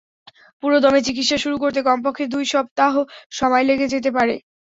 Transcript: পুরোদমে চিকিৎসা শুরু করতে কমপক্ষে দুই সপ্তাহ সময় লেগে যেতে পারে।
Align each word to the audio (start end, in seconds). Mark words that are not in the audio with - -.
পুরোদমে 0.63 0.99
চিকিৎসা 1.07 1.37
শুরু 1.43 1.55
করতে 1.59 1.79
কমপক্ষে 1.83 2.23
দুই 2.33 2.45
সপ্তাহ 2.53 2.93
সময় 3.31 3.65
লেগে 3.69 3.87
যেতে 3.93 4.09
পারে। 4.17 4.35